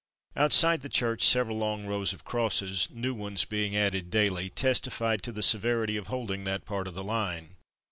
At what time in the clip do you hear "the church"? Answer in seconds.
0.81-1.27